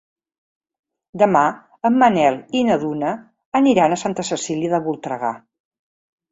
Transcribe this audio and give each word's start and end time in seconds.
Demà 1.21 1.43
en 1.89 1.99
Manel 2.05 2.41
i 2.61 2.65
na 2.71 2.79
Duna 2.85 3.13
aniran 3.63 3.97
a 3.99 4.03
Santa 4.07 4.29
Cecília 4.33 4.75
de 4.77 4.85
Voltregà. 4.91 5.35